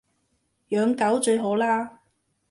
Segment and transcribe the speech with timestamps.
[0.69, 1.99] 養狗最好喇